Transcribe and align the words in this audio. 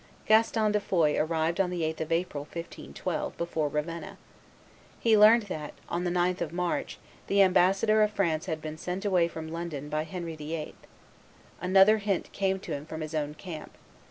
Gaston 0.25 0.71
de 0.71 0.79
Foix 0.79 1.15
arrived 1.15 1.61
on 1.61 1.69
the 1.69 1.81
8th 1.83 2.01
of 2.01 2.11
April, 2.11 2.41
1512, 2.45 3.37
before 3.37 3.67
Ravenna. 3.69 4.17
He 4.99 5.11
there 5.11 5.19
learned 5.21 5.43
that, 5.43 5.75
on 5.89 6.05
the 6.05 6.09
9th 6.09 6.41
of 6.41 6.51
March, 6.51 6.97
the 7.27 7.43
ambassador 7.43 8.01
of 8.01 8.09
France 8.09 8.47
had 8.47 8.63
been 8.63 8.79
sent 8.79 9.05
away 9.05 9.27
from 9.27 9.49
London 9.49 9.89
by 9.89 10.05
Henry 10.05 10.35
VIII. 10.35 10.73
Another 11.61 11.99
hint 11.99 12.31
came 12.31 12.57
to 12.61 12.71
him 12.71 12.87
from 12.87 13.01
his 13.01 13.13
own 13.13 13.35
camp. 13.35 13.77